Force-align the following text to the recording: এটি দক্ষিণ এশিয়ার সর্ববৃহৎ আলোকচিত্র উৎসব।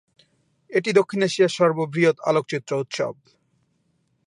এটি 0.69 0.89
দক্ষিণ 0.99 1.21
এশিয়ার 1.27 1.55
সর্ববৃহৎ 1.57 2.17
আলোকচিত্র 2.29 2.71
উৎসব। 2.83 3.13